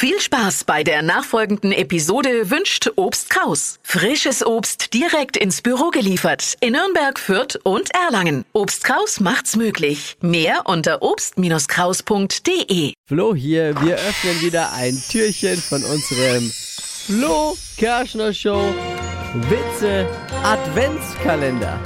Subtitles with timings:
[0.00, 3.80] Viel Spaß bei der nachfolgenden Episode wünscht Obst Kraus.
[3.82, 8.44] Frisches Obst direkt ins Büro geliefert in Nürnberg, Fürth und Erlangen.
[8.52, 10.16] Obst Kraus macht's möglich.
[10.20, 12.92] Mehr unter obst-kraus.de.
[13.08, 18.72] Flo hier, wir öffnen wieder ein Türchen von unserem Flo Kerschner Show
[19.48, 20.06] Witze
[20.44, 21.76] Adventskalender.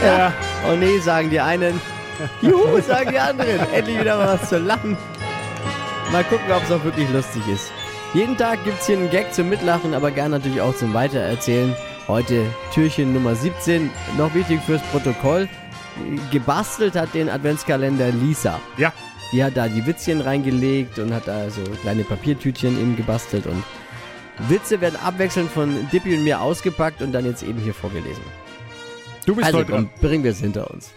[0.00, 0.32] Ja.
[0.70, 1.80] Oh nee, sagen die einen.
[2.40, 3.68] Juhu, sagen die anderen.
[3.72, 4.96] Endlich wieder mal was zu lachen.
[6.12, 7.72] Mal gucken, ob es auch wirklich lustig ist.
[8.12, 11.74] Jeden Tag gibt es hier einen Gag zum Mitlachen, aber gern natürlich auch zum Weitererzählen.
[12.06, 13.90] Heute Türchen Nummer 17.
[14.16, 15.48] Noch wichtig fürs Protokoll.
[16.30, 18.60] Gebastelt hat den Adventskalender Lisa.
[18.76, 18.92] Ja.
[19.32, 23.62] Die hat da die Witzchen reingelegt und hat da so kleine Papiertütchen eben gebastelt und
[24.48, 28.22] Witze werden abwechselnd von Dippy und mir ausgepackt und dann jetzt eben hier vorgelesen.
[29.26, 29.90] Du bist Also heute dran.
[30.00, 30.92] bringen wir es hinter uns.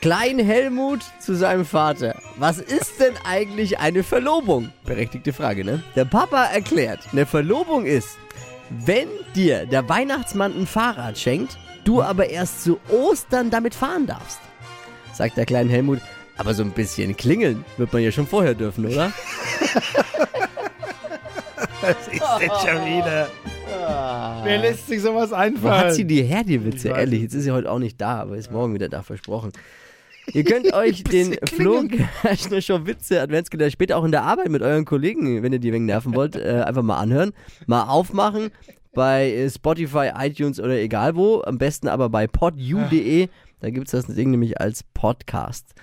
[0.00, 2.20] Klein Helmut zu seinem Vater.
[2.36, 4.70] Was ist denn eigentlich eine Verlobung?
[4.84, 5.82] Berechtigte Frage, ne?
[5.96, 8.18] Der Papa erklärt, eine Verlobung ist,
[8.70, 14.38] wenn dir der Weihnachtsmann ein Fahrrad schenkt, du aber erst zu Ostern damit fahren darfst.
[15.12, 16.00] Sagt der kleine Helmut,
[16.36, 19.12] aber so ein bisschen klingeln wird man ja schon vorher dürfen, oder?
[21.80, 23.28] Was ist denn schon wieder?
[24.42, 25.78] Wer lässt sich sowas Wo einfallen?
[25.86, 26.88] hat sie die her, die Witze?
[26.88, 29.52] Ehrlich, jetzt ist sie heute auch nicht da, aber ist morgen wieder da, versprochen.
[30.32, 31.84] Ihr könnt euch den Flo
[32.22, 35.72] Kerschner Show Witze Adventskalender später auch in der Arbeit mit euren Kollegen, wenn ihr die
[35.72, 37.32] wegen nerven wollt, äh, einfach mal anhören.
[37.66, 38.50] Mal aufmachen
[38.92, 41.42] bei äh, Spotify, iTunes oder egal wo.
[41.42, 43.28] Am besten aber bei podu.de.
[43.60, 45.74] Da gibt es das Ding nämlich als Podcast.